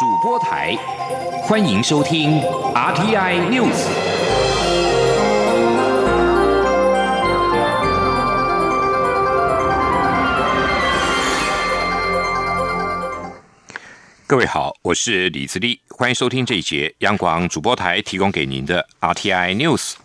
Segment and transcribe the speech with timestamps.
[0.00, 0.74] 主播台，
[1.42, 2.40] 欢迎收听
[2.74, 3.86] RTI News。
[14.26, 19.96] 各位好，我是李自立，欢迎收听这一节央广主播台提供给您的 RTI News。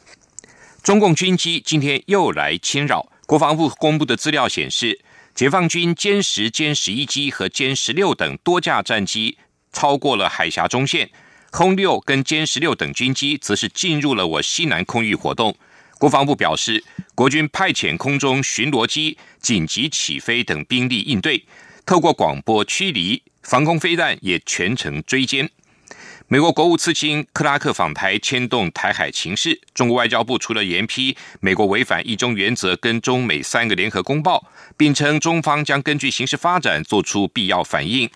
[0.83, 4.99] 中共军机今天又来侵扰，国防部公布的资料显示。
[5.33, 9.37] 解放军歼十、歼十一机和歼十六等多架战机
[9.75, 11.09] 超过了海峡中线，
[11.51, 15.53] 轰六跟歼十六等军机则是进入了我西南空域活动。
[15.99, 16.81] 国防部表示，
[17.13, 21.45] 国军派遣空中巡逻机紧急起飞等兵力应对，
[21.85, 25.49] 透过广播驱离，防空飞弹也全程追歼。
[26.27, 29.61] 美国国务次卿克拉克访台，牵动台海情势。
[29.75, 34.43] 中国外交部除了严批美国违反一中原则跟中美三个联合公报，
[34.75, 38.09] 并称中方将根据形势发展做出必要反应。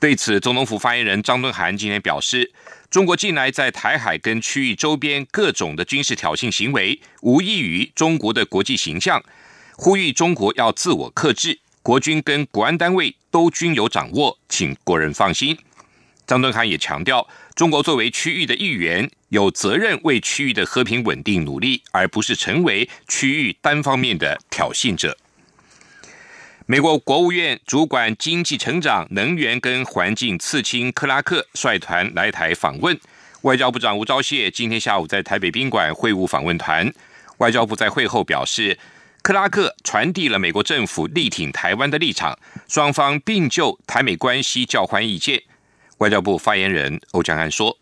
[0.00, 2.50] 对此，总统府发言人张敦涵今天表示，
[2.90, 9.22] 中国近来在台海跟区域周边各种的军事挑衅行为，无异于中国的国际形象，
[9.76, 15.58] 呼吁中国要自我克制，国军跟国安单位都均有掌握，请国人放心。
[16.26, 25.18] 张敦涵也强调，中国作为区域的一员，有责任为区域的和平稳定努力，而不是成为区域单方面的挑衅者。
[26.70, 32.96] 美国国务院主管经济成长、能源跟环境次卿克拉克率团来台访问，
[33.42, 36.88] 外交部长吴钊燮今天下午在台北宾馆会晤访问团。
[37.38, 38.78] 外交部在会后表示，
[39.20, 45.42] 克拉克传递了美国政府力挺台湾的立场，双方并就台美关系交换意见。
[45.98, 47.78] 外交部发言人欧江安说：“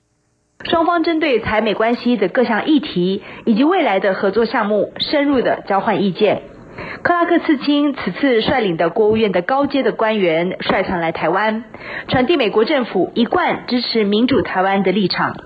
[0.65, 6.41] 双方针对台美关系的各项议题以及未来的合作项目，深入的交换意见。
[7.03, 11.65] 克拉克刺青此次率领的国务院的高阶的官员率团来台湾，
[12.09, 15.37] 传递美国政府一贯支持民主台湾的立场。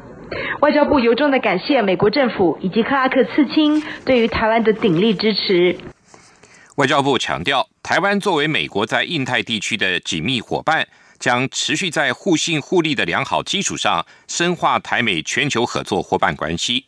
[0.60, 5.76] 外交部由衷的感谢美国政府以及克拉克刺青对于台湾的鼎力支持。”
[6.76, 10.86] 外交部强调，台湾作为美国在印太地区的紧密伙伴。
[11.18, 16.86] 将持续在互信互利的良好基础上，深化台美全球合作伙伴关系。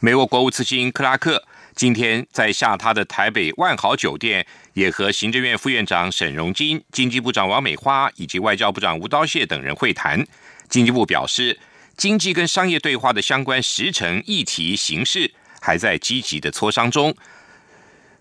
[0.00, 1.42] 美国国务次卿克拉克
[1.74, 10.24] 今天在下榻的台北万豪酒店，也和行政院副院长沈荣金、经济部长王美花以及外交部长吴钊燮等人会谈。
[10.68, 11.58] 经济部表示，
[11.96, 17.12] 经济跟商业对话的相关时程、议题、形式还在积极的磋商中。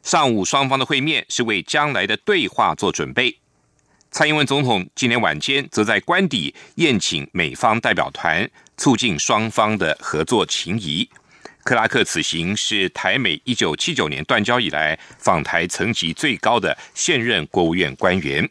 [0.01, 3.37] 上午双方的会面是为将来的对话做准备。
[4.09, 11.07] 蔡英文总统今年晚间则在官邸宴请美方代表团，促进双方的合作情谊。
[11.63, 18.49] 克拉克此行是台美一九七九年断交以来访台层级最高的现任国务院官员。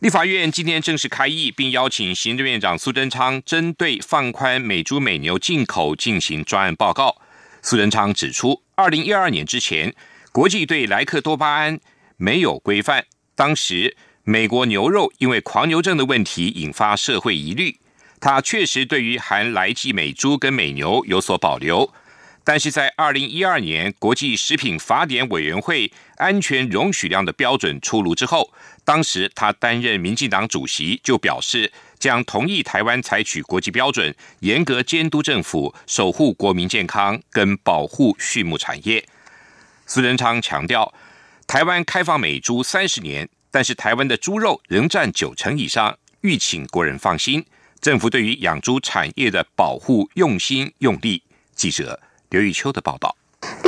[0.00, 7.20] 立法院今天正式开议，并邀请行政院长苏贞昌针对放宽美猪美牛进口进行专案报告。
[7.62, 9.94] 苏贞昌指出，二零一二年之前，
[10.32, 11.78] 国际对莱克多巴胺
[12.16, 13.04] 没有规范，
[13.34, 13.96] 当时。
[14.24, 17.78] 美国牛肉因为狂牛症的问题引发社会疑虑，
[18.20, 21.92] 他确实对于含来剂美猪跟美牛有所保留，
[22.44, 28.52] 但是在二零一二年国际食品法典委员会安全容许量的标准出炉之后，
[28.84, 39.04] 当时他担任民进党主席就表示将同意台湾采取国际标准，严格监督政府，守护国民健康跟保护畜牧产业。
[39.86, 40.92] 苏仁昌强调，
[41.46, 43.28] 台湾开放美猪三十年。
[43.50, 47.42] 但是台湾的猪肉仍占九成以上，欲请国人放心，
[47.80, 51.22] 政府对于养猪产业的保护用心用力。
[51.54, 52.00] 记者
[52.30, 53.16] 刘玉秋的报道。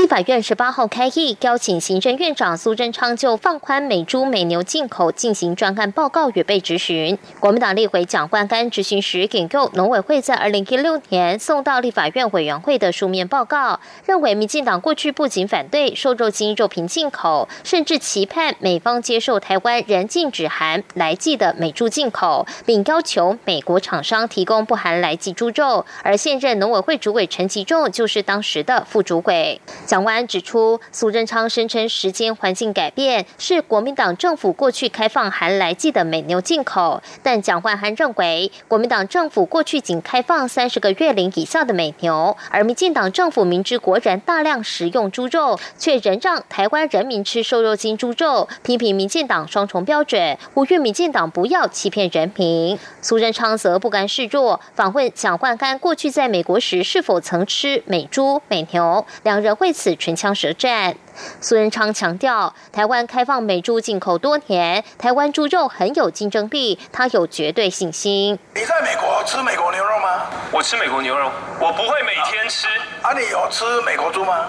[0.01, 7.19] 立法院十八号开议，邀请行政院长苏贞昌就放宽美猪美牛进口进行专案报告与被质询。
[7.39, 25.85] 国民党立委蒋万干执行时引用农委会在二零一六年送到立法院委员会的书面报告，认为民进党过去不仅反对瘦肉精肉品进口，甚至期盼美方接受台湾人禁止含来剂的美猪进口，并要求美国厂商提供不含来剂猪肉。
[26.03, 29.61] 而现任农委会主委陈其仲就是当时的副主委。
[29.91, 52.79] 蒋万安指出，苏贞昌声称时间环境改变是国民党政府过去开放含来剂的美牛进口，但蒋万安认为，国民党政府过去仅开放三十个月龄以下的美牛，而民进党政府明知国人大量食用猪肉，却仍让台湾人民吃瘦肉精猪肉，批评民进党双重标准，呼吁民进党不要欺骗人民。
[53.03, 59.75] 苏贞昌则不甘示弱，访问蒋万安过去在美国时是否曾吃美猪美牛，两人会。
[59.81, 60.95] 此唇枪舌战。
[61.41, 68.39] 苏仁昌强调，台湾开放美猪进口多年，台湾猪肉很有竞争力，他有绝对信心。
[68.55, 70.27] 你在美国吃美国牛肉吗？
[70.53, 72.69] 我吃美国牛肉，我不会每天吃。
[73.01, 74.45] 啊，你有吃美国猪吗？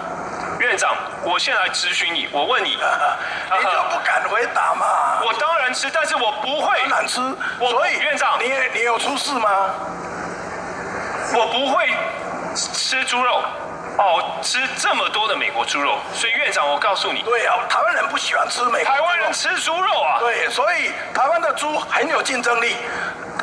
[0.60, 0.94] 院长，
[1.24, 4.84] 我现在咨询你，我问你， 你就不敢回答嘛？
[5.24, 6.76] 我当然吃，但是我不会。
[6.90, 7.14] 难吃，
[7.58, 9.48] 所以院长，你你有出事吗？
[11.34, 11.88] 我不会
[12.54, 13.42] 吃猪肉。
[13.98, 18.82] 哦，吃这么多的美国猪肉，所以院长，我告诉你，对啊，台湾人不喜欢吃美。
[18.84, 20.18] 台湾人吃猪肉啊？
[20.18, 22.76] 对，所以台湾的猪很有竞争力。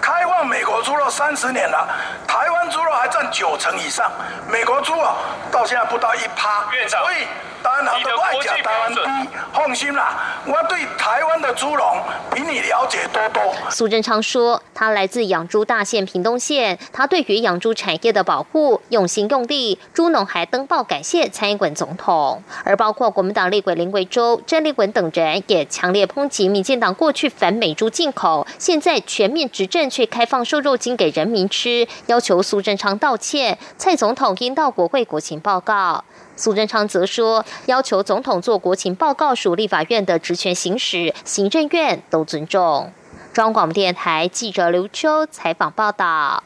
[0.02, 1.88] 开放美国猪肉三十年了，
[2.28, 4.10] 台湾猪肉还占九成以上，
[4.50, 5.16] 美国猪啊
[5.52, 6.72] 到现在不到一趴。
[6.74, 7.28] 院长，所以
[7.62, 10.16] 当然好多外讲台湾低，放心啦，
[10.46, 12.02] 我对台湾的猪农
[12.34, 13.54] 比你了解多多。
[13.70, 29.89] 苏贞昌说，他来自养猪大县屏东县，他对于养猪产业的保护用心用力，猪农还登报感谢蔡英文总统，而包括国民党立委林维洲、郑立文等人也强烈抨击民进党过去反美猪进口，现在全面执政。
[29.90, 33.58] 却开放瘦肉精给人民吃，要求苏贞昌道歉。
[33.78, 36.04] 蔡总统应到国会国情报告。
[36.36, 42.94] 苏贞昌则说，要求总统做国情报告属立法院的职权行使，行政院都尊重。
[43.34, 46.44] 中央广播电台记者刘秋采访报道。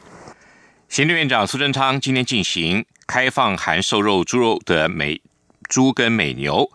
[0.89, 5.21] 行政院长苏贞昌今天进行开放含瘦肉猪肉的美
[5.69, 6.69] 猪跟美牛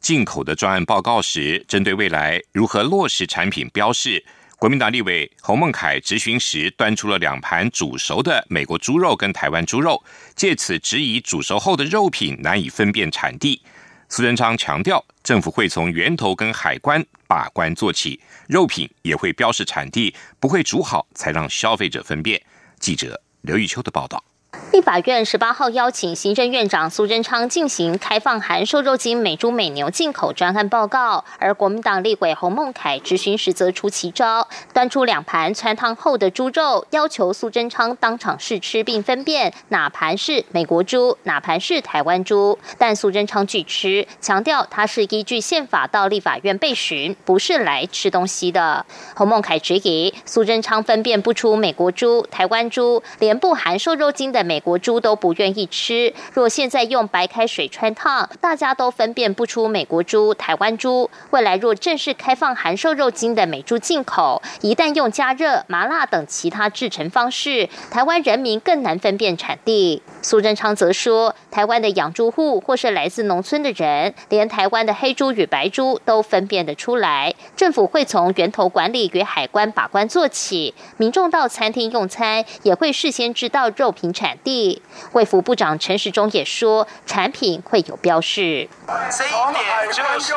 [0.00, 4.24] 进口的专案报告时，针对未来如何落实产品标示。
[4.62, 10.00] 国民党立委洪孟凯质询时，端出了两盘煮熟的美国猪肉跟台湾猪肉，
[10.36, 13.60] 借此质疑煮熟后的肉品难以分辨产地。
[14.08, 22.40] 苏贞昌强调，政府会从源头跟海关把关做起，肉品也会标示产地，不会煮好才让消费者分辨。
[22.78, 24.22] 记者刘玉秋的报道。
[24.72, 42.58] 立法院十八号邀请行政院长苏贞昌进行开放含瘦肉精美猪美牛进口专案报告，而国民党立委洪孟凯质询时则出奇招，端出两盘穿烫后的猪肉，要求苏贞昌当场试吃并分辨哪盘是美国猪，哪盘是台湾猪。
[42.78, 48.86] 但苏贞昌拒吃，强调他是依据宪法到立法院被询，不是来吃东西的。
[49.14, 54.42] 洪孟凯质疑苏贞昌分辨不出美国猪、台湾猪，连不含瘦肉精的。
[54.42, 56.12] 美国猪都不愿意吃。
[56.32, 61.10] 若现在用白开水穿烫，大家都分辨不出美国猪、台湾猪。
[61.30, 70.02] 未来若正式开放含瘦肉精的美猪进口，一旦用加热、麻辣等其他制成方式，台湾人民更难分辨产地。
[70.20, 77.34] 苏贞昌则说，台湾的养猪户或是来自农村的人，连台湾的黑猪与白猪都分辨得出来。
[77.56, 84.36] 政府会从源头管理与海关把关做起，民众到餐厅用餐也会事先知道肉品产。
[84.44, 84.51] 地
[85.12, 88.68] 卫福部长陈时中也说，产品会有标示。
[89.10, 90.32] 这一点就是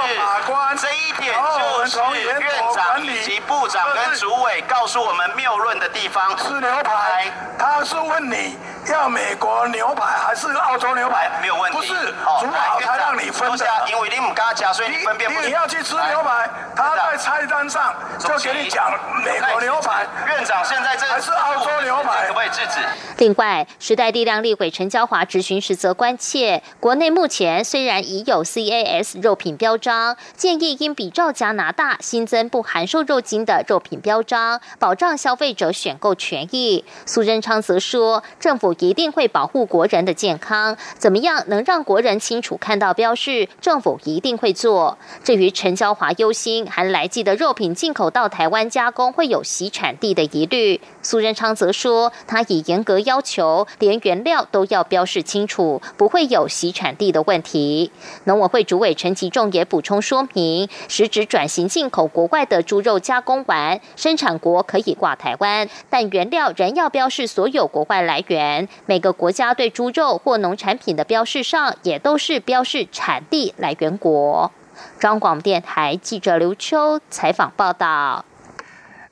[0.77, 2.41] 这一点就是院
[2.73, 6.35] 长以及部长跟主委告诉我们谬论的地方。
[6.37, 8.57] 吃牛排，他是问你
[8.91, 11.29] 要美国牛排还是澳洲牛排？
[11.41, 11.77] 没有问题。
[11.77, 11.93] 不是
[12.39, 18.91] 煮好才让你分的，因为你唔加加，所以你分辨不你要去吃牛排，他在菜单上就给你讲
[19.23, 20.05] 美国牛排。
[20.27, 22.79] 院长现在这还是澳洲牛排，可不可以制止？
[23.17, 23.65] 另外。
[23.79, 36.83] 时代力量立委陈娇华质询时则关切，国内目前虽然已有 CAS 肉品标章，建议应比照加拿大新增不含瘦肉精的肉品标章，保障消费者选购权益。
[37.05, 44.97] 苏贞昌则说，政府一定会保护国人的健康，怎么样能让国人清楚看到标示，政府一定会做。
[45.23, 53.67] 至于陈娇华忧心含来记的肉品进口到台湾加工会有洗产地的疑虑，苏贞昌则说，他已严格要求。
[53.79, 57.91] 连原料都要标示清楚，不会有洗产地的问题。
[58.25, 68.64] 农委会主委陈其仲也补充说明，实质转型进口国外的猪肉加工完，生产国可以挂台湾，但原料仍要标示所有国外来源。
[68.85, 74.51] 每个国家对猪肉或农产品的标示上，也都是标示产地来源国。
[74.99, 78.25] 中广电台记者刘秋采访报道。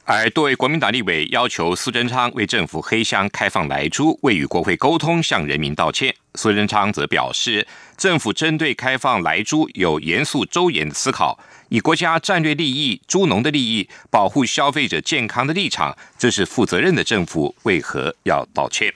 [0.06, 6.14] 而多位国民党立委要求苏贞昌为政府黑箱开放来猪，未与国会沟通，向人民道歉。
[6.36, 18.94] 苏贞昌则表示，政府针对开放来猪有严肃周延的思考，以国家战略利益、猪农的利益、保护消费者健康的立场，这是负责任的政府，为何要道歉？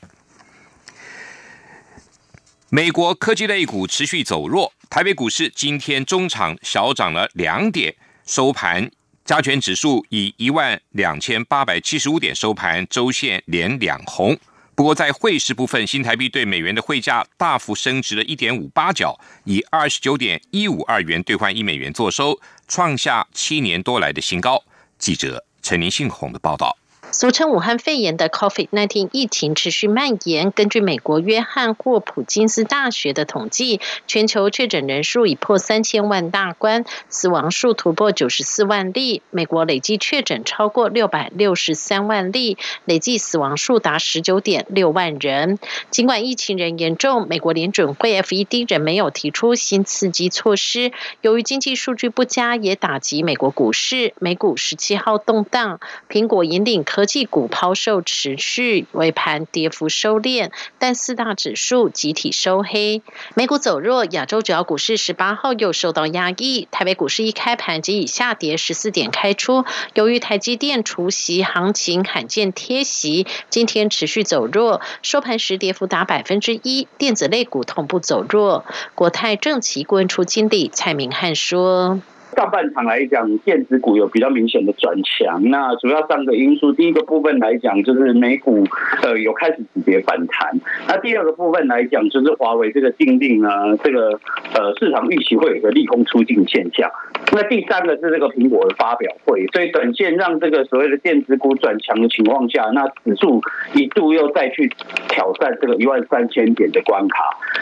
[2.69, 7.95] 美国科技类股持续走弱，台北股市今天中场小涨了两点，
[8.25, 8.91] 收盘。
[9.23, 14.37] 加权指数以一万两千八百七十五点收盘，周线连两红。
[14.75, 24.61] 不过，在汇市部分，新台币对美元的汇价大幅升值了一点五八角，以二十九点一五二元兑换一美元作收，创下七年多来的新高。
[24.99, 26.77] 记者陈林信宏的报道。
[27.09, 30.51] 俗称武汉肺炎的 COVID-19 疫情持续蔓延。
[30.51, 39.21] 根据美国约翰霍普金斯大学的统计，全球确诊人数已破三千万大关，死亡数突破九十四万例。
[39.31, 45.59] 美国累计确诊超过六百六十三万例，累计死亡数达十九点六万人。
[45.89, 50.91] 尽管疫情仍严重，美国联准会 FED 仍没有提出新刺激措施。
[51.21, 54.13] 由于经济数据不佳，也打击美国股市。
[54.19, 56.83] 美股十七号动荡，苹果引领。
[56.97, 60.49] 科技股抛售持续，尾盘跌幅收敛，
[60.79, 63.03] 但四大指数集体收黑。
[63.35, 66.67] 美股走弱，亚洲主要股市十八号又受到压抑。
[66.71, 69.63] 台北股市一开盘即以下跌十四点开出，
[69.93, 76.87] 由于台积电除夕行情罕见贴息，今天持续走弱，收盘时跌幅达百分之一。
[76.97, 78.65] 电子类股同步走弱。
[78.95, 82.01] 国泰正奇顾问处经理蔡明汉说。
[82.37, 85.41] 上半场来讲，电子股有比较明显的转强。
[85.49, 88.63] 那主要三个因素，第一个部分来讲，就是美股
[89.01, 90.51] 呃有开始止跌反弹。
[90.87, 94.19] 那第二个部分来讲，就是华为这个禁令呢，这个
[94.53, 96.91] 呃市场预期会有个利空出尽现象。
[97.33, 103.41] 那第三个是这个苹果的发表会，所以短线让这个所谓的电子股转强的情况下，那指数
[103.73, 104.71] 一度又再去
[105.09, 107.17] 挑战这个一万三千点的关卡。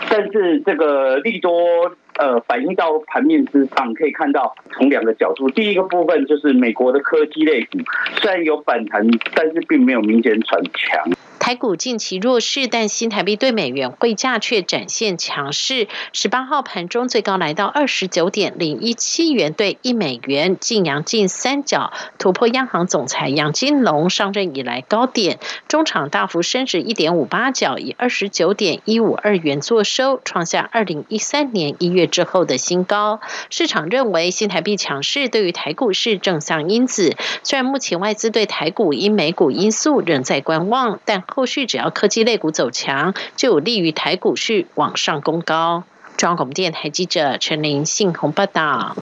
[0.09, 1.95] 但是这个利多。
[2.17, 5.49] 呃，反映到盘面之上，可以看到从两个角度。
[5.49, 7.79] 第一个部分就是美国的科技类股，
[8.21, 9.05] 虽然有反弹，
[9.35, 11.09] 但是并没有明显转强。
[11.45, 15.87] 台股近期弱势，但新台币对美元汇价却展现强势。
[16.11, 25.37] 十八号盘中最高来到二十九点零一七元兑一美元，晋阳近三角，突破央行总裁杨金龙上任以来高点。
[25.67, 33.19] 中场大幅升值一点五八角，以二十九点一五二元作收，创下二零一三年一月之后的新高。
[33.51, 37.15] 市场认为新台币强势对于台股是正向因子。
[37.43, 45.83] 虽然目前外资对台股因美股因素仍在观望，但后续只要科技类股走强，就有利于台股市往上攻高。
[46.15, 48.95] 中央广电台记者陈琳信鸿报道。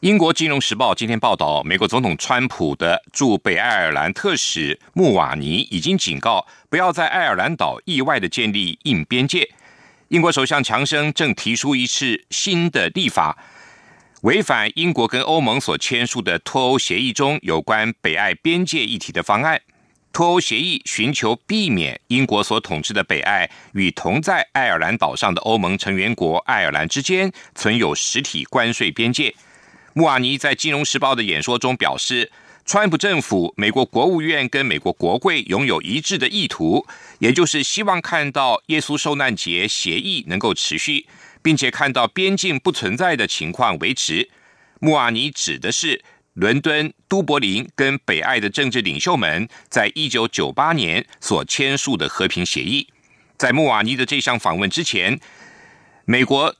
[0.00, 9.46] 英国金融时报今天报道，美国总统川普的驻北爱尔兰特使穆瓦尼已经警告，不要在爱尔兰岛意外的建立硬边界。
[10.08, 13.36] 英国首相强生正提出一次新的立法，
[14.22, 19.60] 违反英国跟欧盟所签署的脱欧协议中有关北爱边界议题的方案。
[20.12, 29.32] 脱欧协议寻求避免英国所统治的北爱与同在爱尔兰岛上的欧盟成员国爱尔兰之间存有实体关税边界。
[29.92, 32.32] 穆瓦尼在《金融时报》的演说中表示，
[32.64, 36.84] 川普政府、美国国务院跟美国国会拥有一致的意图，
[37.20, 41.06] 也就是希望看到耶稣受难节协议能够持续，
[41.42, 44.28] 并且看到边境不存在的情况维持。
[44.80, 46.02] 穆瓦尼指的是。
[46.38, 52.86] 伦敦、都柏林跟北爱的政治领袖们在一九九八年所签署的和平协议，
[53.36, 55.18] 在穆瓦尼的这项访问之前，
[56.04, 56.54] 美国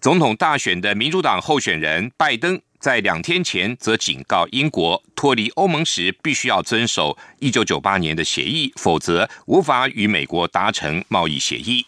[0.00, 11.86] 总统大选的民主党候选人拜登在两天前则警告英国，脱离欧盟时必须要遵守一九九八年的协议，否则无法与美国达成贸易协议。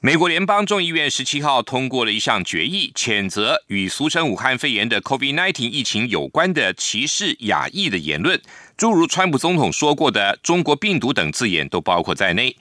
[0.00, 8.40] 美国联邦众议院十七号通过了一项决议，谴责与俗称武汉肺炎的 COVID-19 疫情有关的歧视亚裔的言论，
[8.76, 12.56] 诸如川普总统说过的“中国病毒”等字眼都包括在内。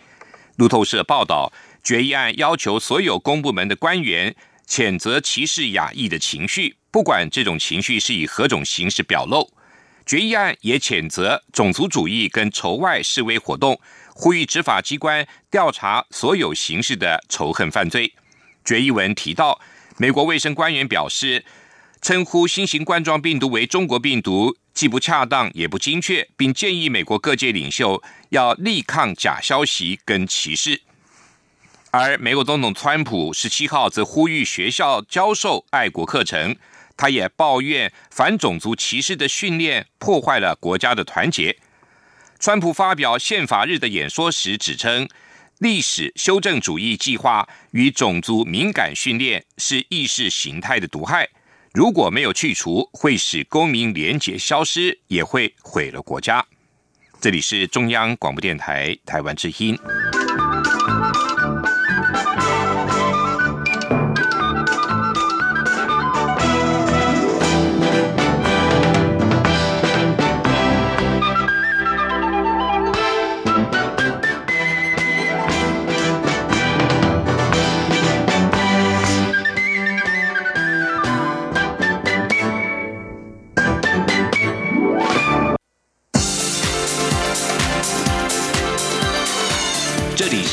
[0.55, 1.53] 路透社报道，
[1.83, 4.35] 决议案要求所有公部门的官员
[4.67, 9.47] 谴责歧视亚裔的情绪，不管这种情绪是以何种形式表露。
[10.07, 13.79] 决议案也谴责种族主义跟仇外示威活动。
[14.19, 18.11] 呼吁执法机关调查所有形式的仇恨犯罪。
[18.65, 19.61] 决议文提到，
[19.97, 21.45] 美国卫生官员表示，
[22.01, 30.81] 称呼新型冠状病毒为“中国病毒”既不恰当也不精确，并建议美国各界领袖要力抗假消息跟歧视。
[31.91, 36.55] 而美国总统川普十七号则呼吁学校教授爱国课程，
[36.97, 41.59] 他也抱怨反种族歧视的训练破坏了国家的团结。
[42.39, 45.07] 川普发表宪法日的演说时指称，
[45.59, 51.27] 历史修正主义计划与种族敏感训练是意识形态的毒害，
[51.73, 56.45] 如果没有去除，会使公民廉洁消失，也会毁了国家。
[57.19, 59.77] 这里是中央广播电台台湾之音。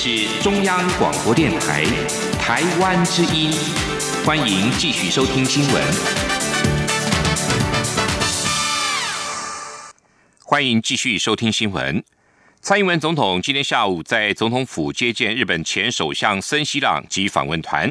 [0.07, 1.83] 是中央广播电台
[2.39, 3.51] 台湾之音，
[4.23, 5.83] 欢迎继续收听新闻。
[10.45, 12.05] 欢迎继续收听新闻。
[12.61, 17.91] 蔡英文总统今天下午在总统府接见日本前首相森喜朗及访问团。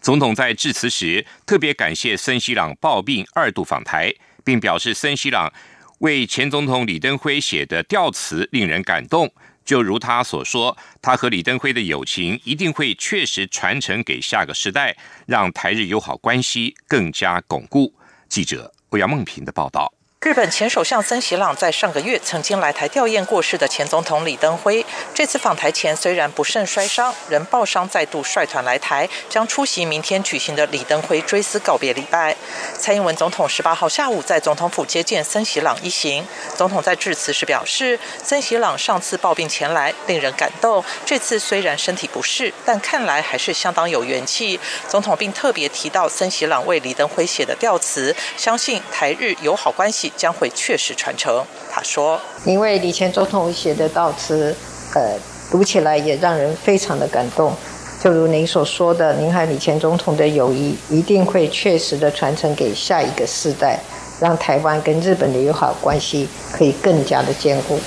[0.00, 4.10] 总统在致辞时特别感谢森喜朗抱病二度访台，
[4.42, 5.52] 并表示森喜朗
[5.98, 9.30] 为前总统李登辉写的悼词令人感动。
[9.70, 14.96] 就如他所说，他和李登辉的友情一定会确实传承给下个时代，
[15.26, 17.94] 让台日友好关系更加巩固。
[18.28, 19.99] 记者欧阳梦平的报道。
[20.22, 24.84] 日本前首相森喜朗在上个月曾经来台吊唁过世的前总统李登辉，
[25.14, 32.36] 这次访台前虽然不慎摔伤，仍抱伤再度率团来台，将出席明天举行的李登辉追思告别礼拜。
[32.78, 44.60] 蔡英文总统十八号下午在总统府接见森喜朗一行，总统在致辞时表示，森喜朗上次抱病前来，令人感动，这次虽然身体不适，但看来还是相当有元气。
[44.86, 50.09] 总统并特别提到森喜朗为李登辉写的悼词，相信台日友好关系。
[50.16, 51.44] 将会确实传承。
[51.70, 54.54] 他说：“因为李前总统写的悼词，
[54.94, 55.16] 呃，
[55.50, 57.54] 读起来也让人非常的感动。
[58.02, 63.78] 就如您所说的，您和李前总统的友谊一定会确实的传承给下一个世代，
[64.20, 67.78] 让台湾跟日本的友好关系可以更加的坚固。”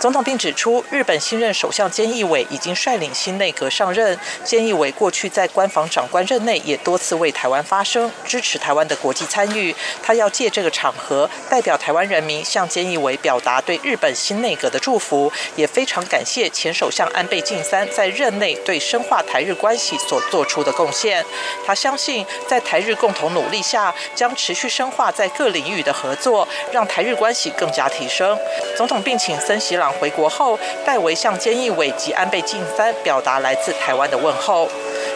[0.00, 4.18] 总统并指出，日本新任首相菅义伟已经率领新内阁上任。
[4.44, 9.74] 菅义伟过去在官房长官任内也多次为台湾发声，支持台湾的国际参与。
[10.02, 21.24] 他要借这个场合，代表台湾人民向菅义伟表达对日本新内阁的祝福，也非常感谢前首相安倍晋三在任内对深化台日关系所做出的贡献。
[21.64, 28.38] 他相信，在台日共同努力下，将持续深化在各领域的合作，让台日关系更加提升。
[28.76, 29.83] 总统并请森喜朗。
[29.92, 34.68] 回国后，戴维向菅义伟及安倍晋三表达来自台湾的问候。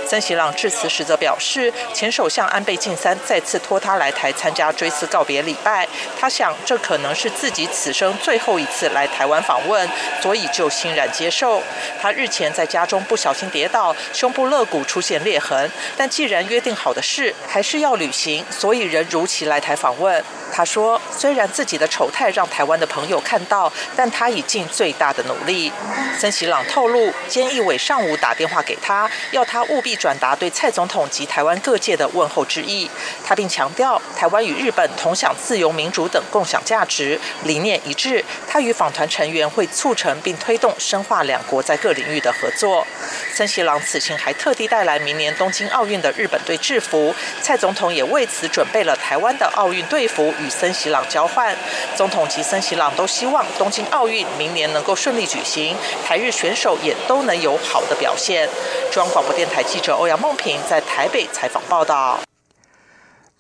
[0.09, 5.87] 森喜朗致辞时则表示，前首相安倍晋三再次托他来台参加追思告别礼拜，
[6.18, 9.87] 他想这可能是自己此生最后一次来台湾访问，
[10.23, 11.62] 所以就欣然接受。
[12.01, 20.25] 他日前在家中不小心跌倒，胸部肋骨出现裂痕，但既然约定好的事还是要履行，所以仍如期来台访问。
[20.51, 25.71] 他说：“虽然自己的丑态让台湾的朋友看到，但他已尽最大的努力。”
[26.18, 32.88] 森喜朗透露，菅义伟上午打电话给他，要他务必转达对蔡总统及台湾各界的问候之意。
[33.24, 38.24] 他并强调，台湾与日本同享自由民主等共享价值，理念一致。
[38.46, 42.87] 他与访团成员会促成并推动深化两国在各领域的合作。
[43.34, 50.32] 森喜朗此行还特地带来明年东京奥运的日本队制服，蔡总统也为此准备了台湾的奥运队服。
[50.38, 51.56] 与森喜朗交换，
[51.96, 58.48] 总统及森喜朗都希望东京奥运明年能够顺利举行，台日选手也都能有好的表现。
[58.92, 62.20] 中央广播电台记者欧阳梦平在台北采访报道。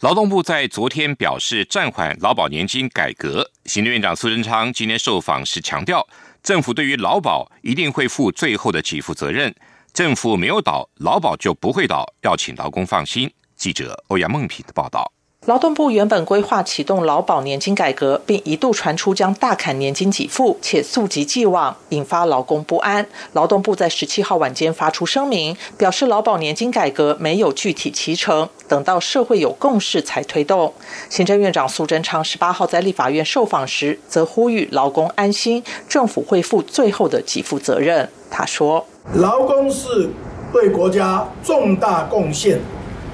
[0.00, 6.06] 劳动部在昨天表示暂缓劳保年金改革，行政院长苏贞昌今天受访时强调，
[6.42, 9.52] 政府对于劳保一定会负最后的给付责任，
[9.92, 13.28] 政府没有倒，劳保就不会倒，要请劳工放心。
[13.56, 15.12] 记者欧阳梦平的报道。
[15.48, 23.06] 劳动部原本规划启动劳保年金改革，并一度传出将大砍年金给付，且溯及既往，引发劳工不安。
[23.32, 30.74] 劳动部在十七号晚间发出声明，表示劳保年金改革没有具体启程，等到社会有共识才推动。
[31.08, 38.06] 行政院长苏贞昌十八号在立法院受访时，则呼吁劳工安心，政府会负最后的给付责任。
[38.30, 40.10] 他说：“劳工是
[40.52, 42.60] 对国家重大贡献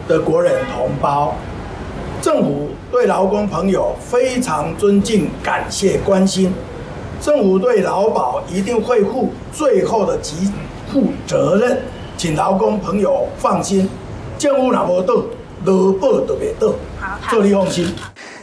[0.09, 1.33] 的国人同胞。”
[2.25, 6.51] 政府对劳工朋友非常尊敬、感谢、关心。
[7.21, 10.51] 政府对劳保一定会负最后的极
[10.91, 11.83] 负责任，
[12.17, 13.87] 请劳工朋友放心。
[14.39, 15.17] 政府若无倒，
[15.67, 16.73] 劳保就袂倒，
[17.29, 17.95] 做你放心。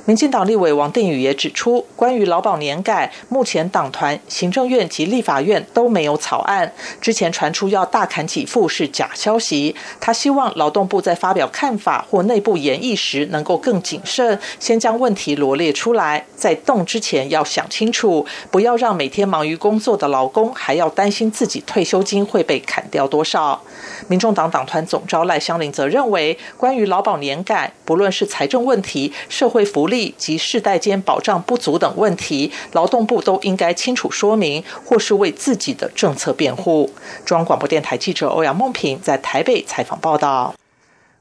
[0.05, 6.73] 民进党立委王定宇也指出，关于劳保年改，目前党团、行政院及立法院都没有草案。
[6.99, 9.75] 之前传出要大砍给付是假消息。
[9.99, 23.61] 他希望劳动部在发表看法或内部研议时能够更谨慎，先将问题罗列出来，在动之前要想清楚，不要让每天忙于工作的劳工还要担心自己退休金会被砍掉多少。
[24.07, 36.93] 民众党党团总召赖香林则认为，关于劳保年改，不论是财政问题、社会福利及世代间保障不足等问题，劳动部都应该清楚说明，或是为自己的政策辩护。
[37.25, 40.55] 中央广播电台记者欧阳梦平在台北采访报道。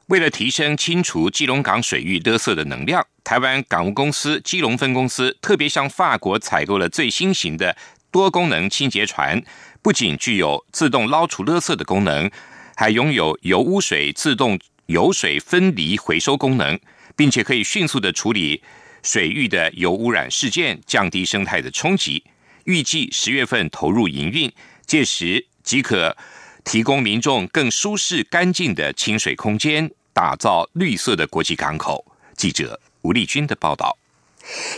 [0.07, 7.75] 为了提升清除基隆港水域勒色的能量，台湾港务公司基隆分公司特别向法国采购了最新型的
[8.11, 9.41] 多功能清洁船，
[9.81, 12.29] 不仅具有自动捞除垃圾的功能，
[12.75, 16.77] 还拥有油污水自动油水分离回收功能，
[17.15, 18.61] 并且可以迅速的处理
[19.03, 22.23] 水域的油污染事件，降低生态的冲击。
[22.65, 24.51] 预计十月份投入营运，
[24.85, 26.15] 届时即可
[26.63, 32.05] 提供民众更舒适干净的清水空间，打造绿色的国际港口。
[32.35, 33.97] 记者吴丽君的报道。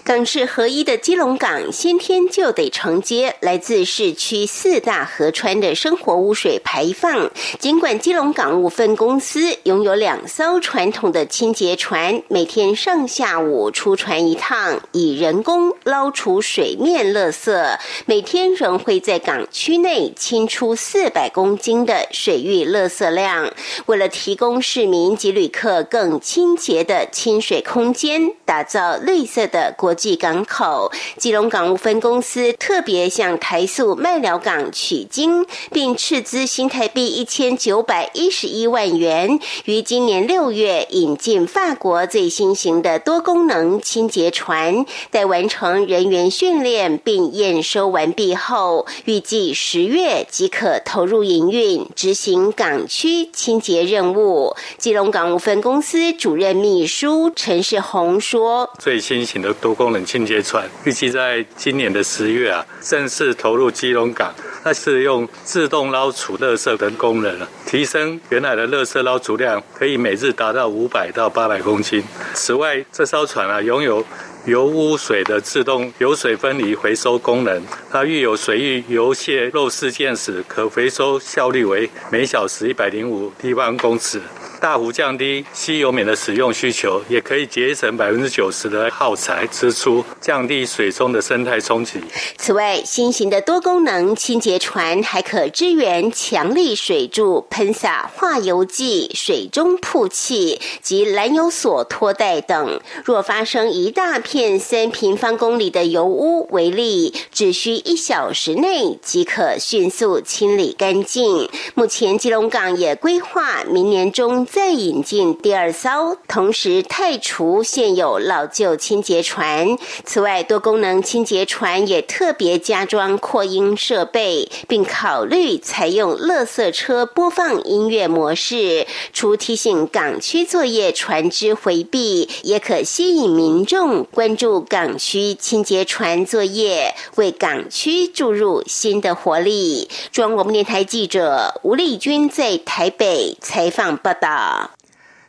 [0.03, 7.31] 港市合一的基隆港，先天就得承接来自市区四大河川的生活污水排放。
[7.59, 23.49] 尽管基隆港务分公司拥有两艘传统的清洁船，每天上下午出船一趟，以人工捞除水面垃圾，每天仍会在港区内清出四百公斤的水域垃圾量。
[23.85, 29.47] 为了提供市民及旅客更清洁的清水空间，打造绿色。
[29.53, 44.83] 的国际港口，基隆港务分公司特别向台塑麦寮港取经，并斥资新台币一千九百一十一万元，于今年六月引进法国最新型的多功能清洁船。
[45.11, 54.55] 待完成人员训练并验收完毕后，预计十月即可投入营运，执行港区清洁任务。
[54.79, 72.01] 基隆港务分公司主任秘书陈世宏说：“最新型。”的多功能清洁船预计在今年的十月啊正式投入基隆港，那是用自动捞储垃圾等功能了，提升原来的垃圾捞储量，可以每日达到五百到八百公斤。
[72.33, 74.03] 此外，这艘船啊拥有
[74.45, 84.21] 油污水的自动油水分离回收功能，它遇有水域油泄漏事件时，可回收效率为每小时一百零五立方公尺。
[84.63, 91.99] 大幅降低吸油棉的使用需求，也可以节省百分之九十的耗材支出，降低水中的生态冲击。
[92.37, 102.79] 此外，新型的多功能清洁船还可支援强力水柱喷洒化油剂、水中曝气及燃油锁拖带等。
[103.03, 111.49] 若发生一大片三平方公里的油污为例，只需一小时内即可迅速清理干净。
[111.73, 114.47] 目前，基隆港也规划明年中。
[114.53, 119.75] 再引进第二艘，同时汰除现有老旧清洁船。
[120.05, 139.89] 此外，多功能清洁船也特别加装扩音设备，并考虑采用垃圾车播放音乐模式，除提醒港区作业船只回避，也可吸引民众关注港区清洁船作业，为港区注入新的活力。
[140.11, 144.42] 中央广播电台记者吴丽君在台北采访报道。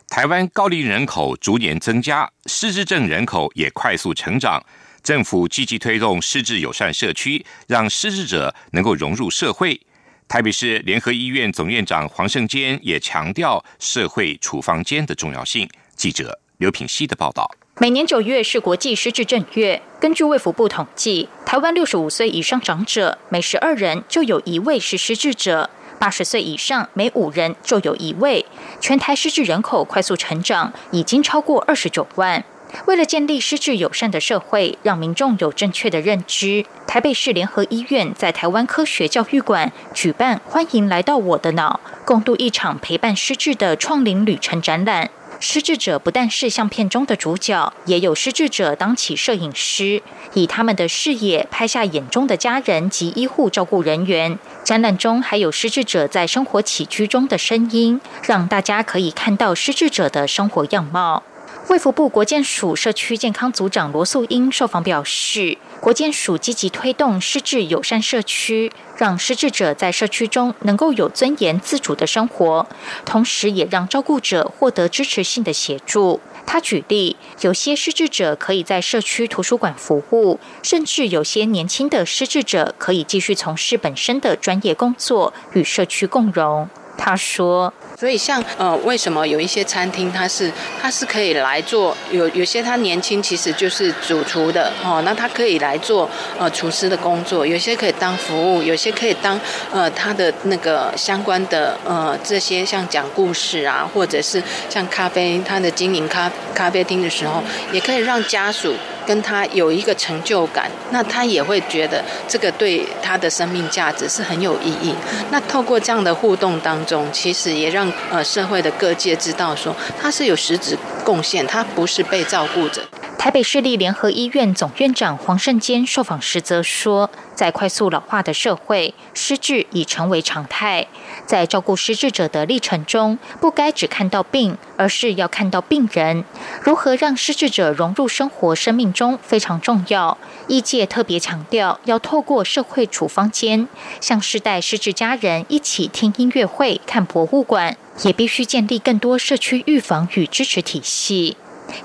[0.07, 4.63] 台湾高龄人口逐年增加，失智症人口也快速成长。
[5.03, 9.79] 政府积极推动失智友善社区，让失智者能够融入社会。
[10.27, 15.69] 台北市联合医院总院长黄胜坚也强调社会处方间的重要性。
[15.95, 17.47] 记者刘品希的报道：
[17.79, 25.69] 每年九月是国际失智症月，根据卫福部统计，台湾六十五岁以上长者每十二人就有一位是失智者。
[25.99, 28.45] 八十岁以上，每五人就有一位。
[28.79, 32.43] 全台失智人口快速成长，已经超过二十九万。
[32.87, 45.09] 为了建立失智友善的社会，让民众有正确的认知，台北市联合医院在台湾科学教育馆举办“欢迎来到我的脑，共度一场陪伴失智的创龄旅程”展览。
[45.47, 50.01] 失智者不但是相片中的主角，也有失智者当起摄影师，
[50.33, 54.39] 以他们的视野拍下眼中的家人及医护照顾人员。
[54.63, 61.21] 展览中还有失智者在生活起居中的声音，让大家可以看到失智者的生活样貌。
[61.69, 72.65] 卫福部国健署社区健康组长罗素英受访表示，国健署积极推动失智友善社区，让失智者在社区中能够有尊严自主的生活，
[73.05, 76.19] 同时也让照顾者获得支持性的协助。
[76.47, 86.67] 他举例，有些失智者可以在社区图书馆服务，甚至有些年轻的失智者可以继续从事本身的专业工作，与社区共荣。
[86.97, 87.73] 他说。
[87.97, 99.39] 所以像呃，为什么有一些餐厅它是它是可以来做有有些他年轻其实就是主厨的哦，那他可以来做呃厨师的工作，有些可以当服务，有些可以当
[99.71, 108.75] 呃他的那个相关的呃这些像讲故事啊，或者是像咖啡他的经营咖咖啡厅的时候，也可以让家属。
[109.05, 114.93] 跟他有一个成就感，那他也会觉得这个对他的生命价值是很有意义。
[115.31, 122.81] 那透过这样的互动当中，其实也让呃社会的各界知道说他是有实质贡献，他不是被照顾着。
[123.25, 130.85] 台北市立联合医院总院长黄胜坚受访时则说，在快速老化的社会，失智已成为常态。
[131.25, 136.23] 在照顾失智者的历程中，不该只看到病，而是要看到病人。
[136.61, 140.19] 如何让失智者融入生活、生命中非常重要。
[140.47, 143.67] 医界特别强调，要透过社会处方间，
[143.99, 151.37] 向世代失智家人一起听音乐会、看博物馆，也必须建立更多社区预防与支持体系。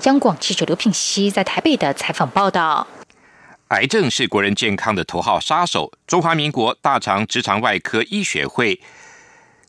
[0.03, 2.87] 央广记者刘品熙在台北的采访报道：
[3.67, 5.91] 癌症是国人健康的头号杀手。
[6.07, 8.81] 中华民国大肠直肠外科医学会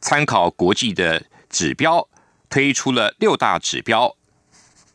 [0.01, 2.09] 参考国际的指标，
[2.49, 4.17] 推出了六大指标，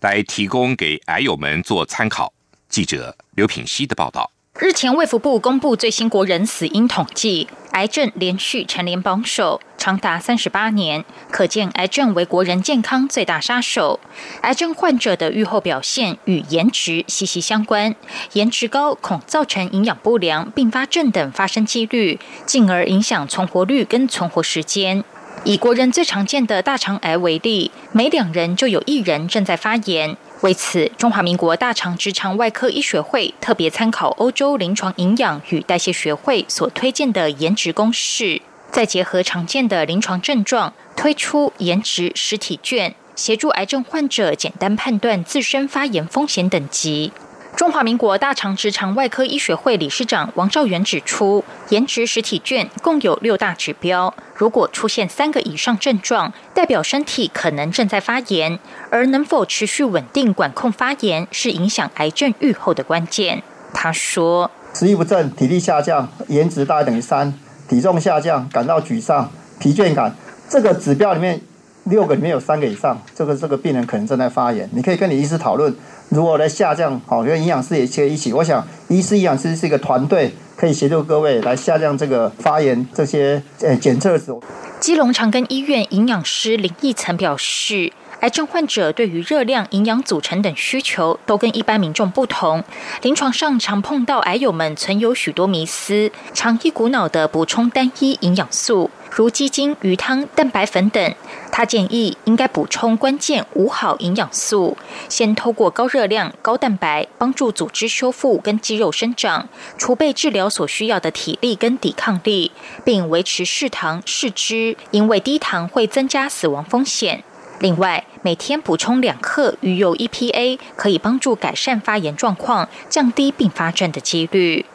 [0.02, 2.34] 来提供给癌友们做参考。
[2.68, 4.32] 记者刘品熙的报道。
[4.60, 14.00] 日前，卫福部公布最新国人死因统计，癌症连续蝉联榜首，长达三十八年，可见癌症为国人健康最大杀手。
[14.42, 17.94] 癌症患者的预后表现与颜值息息相关，
[18.34, 25.04] 颜值高恐造成营养不良、并发症等发生几率，进而影响存活率跟存活时间。
[25.44, 30.18] 以国人最常见的大肠癌为例，每两人就有一人正在发炎。
[30.42, 47.12] 为此，中华民国大肠直肠外科医学会特别参考欧洲临床营养与代谢学会所推荐的颜值公式，再结合常见的临床症状，推出颜值实体卷，协助癌症患者简单判断自身发炎风险等级。
[47.58, 58.60] 中华民国大肠直肠外科医学会理事长王兆元指出，颜值实体卷共有六大指标，如果出现三个以上症状，代表身体可能正在发炎，
[58.92, 63.42] 而能否持续稳定管控发炎，是影响癌症预后的关键。
[63.74, 67.34] 他说：食欲不振、体力下降、颜值大于等于三、
[67.68, 70.16] 体重下降、感到沮丧、疲倦感，
[70.48, 71.42] 这个指标里面
[71.86, 74.70] 六个里面有三个以上，这个这个病人可能正在发炎。
[74.74, 75.76] 你可以跟你医师讨论。
[76.10, 78.32] 如果来下降，好，跟营养师也可以一起。
[78.32, 84.34] 我想，医师、营养师是一个团队，可以协助各位来下降这个发炎这些呃检测值。
[84.80, 87.92] 基隆长庚医院营养师林义曾表示。
[88.22, 92.64] 癌症患者对于热量、营养组成等需求都跟一般民众不同，
[93.04, 101.14] 临床上常碰到癌友们存有许多迷思，常一股脑的补充单一营养素，如鸡精、鱼汤、蛋白粉等。
[101.52, 104.76] 他建议应该补充关键五好营养素，
[105.08, 112.52] 先透过高热量、高蛋白帮助组织修复跟肌肉生长，储备治疗所需要的体力跟抵抗力，
[112.84, 117.24] 并维持适糖适脂，因为低糖会增加死亡风险。
[117.60, 124.66] 另外，每天补充两克鱼油 EPA，可以帮助改善发炎状况，降低并发症的几率。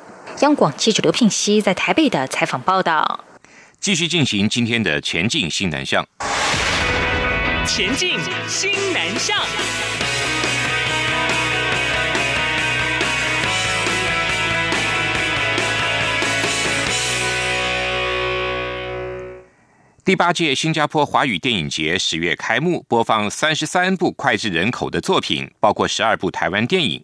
[0.40, 3.24] 央广记者刘聘熙在台北的采访报道。
[3.78, 6.04] 继续进行今天的前进新南向。
[7.66, 8.18] 前进
[8.48, 9.36] 新南向。
[20.04, 27.00] 第八届新加坡华语电影节十月开幕，播放三十三部脍炙人口的作品，包括十二部台湾电影。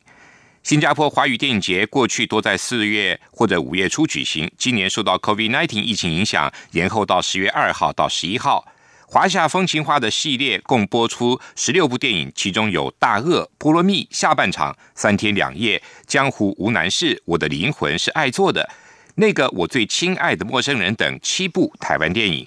[0.65, 8.67] 新加坡华语电影节过去多在四月或者五月初举行，今年受到 COVID-19 疫情影响，延后到十月二号到十一号。
[9.07, 18.69] 华夏风情画的系列共播出十六部电影，其中有《大鳄》《菠萝蜜》《下半场》《三天两夜》《江湖无难事》《我的灵魂是爱做的》
[19.15, 22.45] 那个我最亲爱的陌生人等七部台湾电影。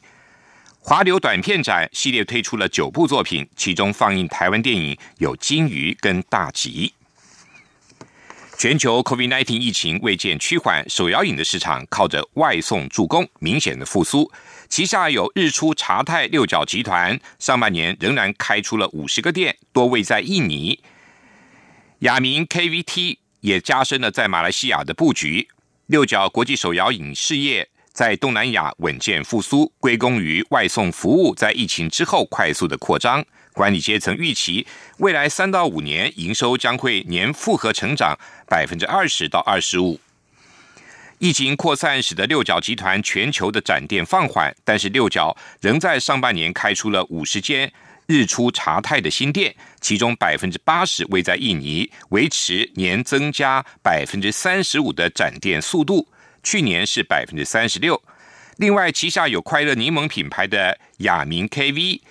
[0.83, 6.91] 华流短片展系列推出了九部作品，其中放映台湾电影有《金鱼》跟《大吉》。
[8.57, 14.31] 全球 COVID-19 疫情未见趋缓，手摇饮的市场靠着外送助攻，明显的复苏。
[14.69, 20.79] 旗下有日出茶太六角集团，上半年仍然开出了五十个店，多位在印尼。
[21.99, 25.47] 雅明 KVT 也加深了在马来西亚的布局。
[25.85, 27.69] 六角国际手摇饮事业。
[27.93, 33.23] 在东南亚稳健复苏，归功于外送服务在疫情之后快速的扩张。
[33.53, 34.65] 管理阶层预期，
[34.99, 39.99] 未来三到五年营收将会年复合成长百分之二十到二十五。
[41.19, 47.71] 疫情扩散使得六角集团全球的展店放缓，但是六角仍在上半年开出了五十间
[48.07, 56.07] 日出茶太的新店，其中百分之八十位在印尼，维持年增加百分之三十五的展店速度。
[56.43, 58.01] 去年是百分之三十六，
[58.57, 62.01] 另外旗下有快乐柠檬品牌的雅明 KV，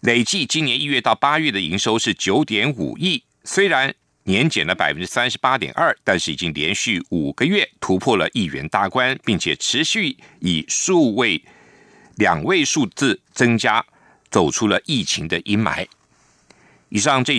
[0.00, 11.42] 累计今年一月到八月的营收是九点五亿，虽然年减了百分之三十八点二，但是已经连续五个月突破了亿元大关，并且持续以数位
[12.16, 13.84] 两位数字增加，
[14.30, 15.86] 走出了疫情的阴霾。
[16.88, 17.30] 以上这。